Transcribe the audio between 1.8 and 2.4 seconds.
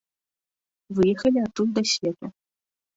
свету.